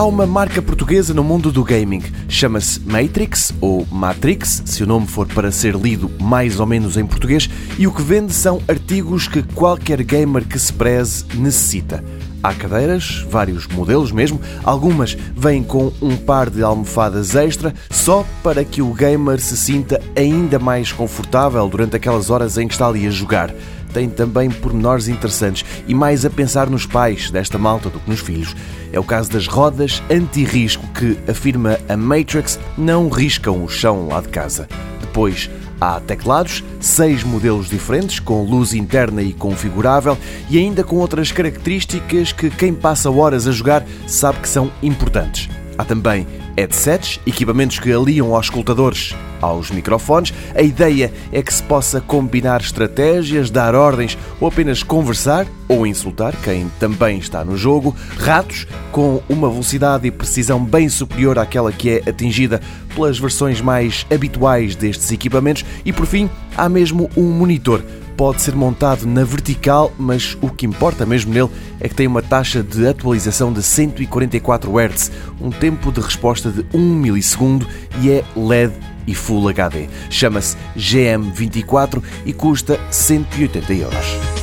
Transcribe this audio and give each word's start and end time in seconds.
Há 0.00 0.04
uma 0.06 0.26
marca 0.26 0.62
portuguesa 0.62 1.12
no 1.12 1.22
mundo 1.22 1.52
do 1.52 1.62
gaming. 1.62 2.02
Chama-se 2.26 2.80
Matrix 2.80 3.52
ou 3.60 3.86
Matrix, 3.92 4.62
se 4.64 4.82
o 4.82 4.86
nome 4.86 5.06
for 5.06 5.26
para 5.26 5.52
ser 5.52 5.76
lido 5.76 6.10
mais 6.18 6.58
ou 6.58 6.64
menos 6.64 6.96
em 6.96 7.04
português, 7.04 7.50
e 7.78 7.86
o 7.86 7.92
que 7.92 8.00
vende 8.00 8.32
são 8.32 8.62
artigos 8.66 9.28
que 9.28 9.42
qualquer 9.42 10.02
gamer 10.02 10.48
que 10.48 10.58
se 10.58 10.72
preze 10.72 11.26
necessita. 11.34 12.02
Há 12.42 12.54
cadeiras, 12.54 13.26
vários 13.28 13.66
modelos 13.66 14.10
mesmo, 14.10 14.40
algumas 14.64 15.14
vêm 15.36 15.62
com 15.62 15.92
um 16.00 16.16
par 16.16 16.48
de 16.48 16.62
almofadas 16.62 17.34
extra 17.34 17.74
só 17.90 18.24
para 18.42 18.64
que 18.64 18.80
o 18.80 18.94
gamer 18.94 19.38
se 19.38 19.54
sinta 19.54 20.00
ainda 20.16 20.58
mais 20.58 20.90
confortável 20.90 21.68
durante 21.68 21.96
aquelas 21.96 22.30
horas 22.30 22.56
em 22.56 22.66
que 22.66 22.72
está 22.72 22.86
ali 22.86 23.06
a 23.06 23.10
jogar 23.10 23.52
tem 23.92 24.08
também 24.08 24.50
pormenores 24.50 25.08
interessantes 25.08 25.64
e 25.86 25.94
mais 25.94 26.24
a 26.24 26.30
pensar 26.30 26.68
nos 26.68 26.86
pais 26.86 27.30
desta 27.30 27.58
malta 27.58 27.88
do 27.88 28.00
que 28.00 28.10
nos 28.10 28.20
filhos. 28.20 28.54
É 28.92 28.98
o 28.98 29.04
caso 29.04 29.30
das 29.30 29.46
rodas 29.46 30.02
anti-risco 30.10 30.86
que, 30.88 31.18
afirma 31.30 31.78
a 31.88 31.96
Matrix, 31.96 32.58
não 32.76 33.08
riscam 33.08 33.62
o 33.62 33.68
chão 33.68 34.08
lá 34.08 34.20
de 34.20 34.28
casa. 34.28 34.68
Depois, 35.00 35.50
Há 35.80 35.98
teclados, 35.98 36.62
seis 36.78 37.24
modelos 37.24 37.70
diferentes, 37.70 38.20
com 38.20 38.44
luz 38.44 38.74
interna 38.74 39.22
e 39.22 39.32
configurável, 39.32 40.16
e 40.50 40.58
ainda 40.58 40.84
com 40.84 40.96
outras 40.96 41.32
características 41.32 42.32
que 42.32 42.50
quem 42.50 42.74
passa 42.74 43.10
horas 43.10 43.46
a 43.46 43.50
jogar 43.50 43.86
sabe 44.06 44.40
que 44.40 44.48
são 44.48 44.70
importantes. 44.82 45.48
Há 45.78 45.84
também 45.84 46.26
headsets, 46.60 47.18
equipamentos 47.26 47.78
que 47.78 47.90
aliam 47.90 48.34
aos 48.34 48.46
escutadores 48.46 49.14
aos 49.40 49.70
microfones. 49.70 50.34
A 50.54 50.60
ideia 50.60 51.10
é 51.32 51.42
que 51.42 51.52
se 51.52 51.62
possa 51.62 52.00
combinar 52.00 52.60
estratégias, 52.60 53.50
dar 53.50 53.74
ordens 53.74 54.18
ou 54.38 54.48
apenas 54.48 54.82
conversar 54.82 55.46
ou 55.66 55.86
insultar 55.86 56.36
quem 56.42 56.70
também 56.78 57.18
está 57.18 57.42
no 57.42 57.56
jogo. 57.56 57.96
Ratos 58.18 58.66
com 58.92 59.22
uma 59.28 59.48
velocidade 59.48 60.06
e 60.06 60.10
precisão 60.10 60.62
bem 60.62 60.88
superior 60.90 61.38
àquela 61.38 61.72
que 61.72 61.90
é 61.90 62.10
atingida 62.10 62.60
pelas 62.94 63.18
versões 63.18 63.62
mais 63.62 64.06
habituais 64.12 64.76
destes 64.76 65.10
equipamentos. 65.10 65.64
E 65.84 65.92
por 65.94 66.04
fim, 66.04 66.28
há 66.56 66.68
mesmo 66.68 67.08
um 67.16 67.30
monitor 67.30 67.82
pode 68.20 68.42
ser 68.42 68.54
montado 68.54 69.06
na 69.06 69.24
vertical, 69.24 69.90
mas 69.98 70.36
o 70.42 70.50
que 70.50 70.66
importa 70.66 71.06
mesmo 71.06 71.32
nele 71.32 71.48
é 71.80 71.88
que 71.88 71.94
tem 71.94 72.06
uma 72.06 72.20
taxa 72.20 72.62
de 72.62 72.86
atualização 72.86 73.50
de 73.50 73.62
144 73.62 74.70
Hz, 74.78 75.10
um 75.40 75.48
tempo 75.48 75.90
de 75.90 76.02
resposta 76.02 76.50
de 76.50 76.66
1 76.74 76.96
milissegundo 76.96 77.66
e 78.02 78.10
é 78.10 78.22
LED 78.36 78.74
e 79.06 79.14
Full 79.14 79.48
HD. 79.48 79.88
Chama-se 80.10 80.54
GM24 80.76 82.02
e 82.26 82.34
custa 82.34 82.78
180 82.90 83.72
euros. 83.72 84.39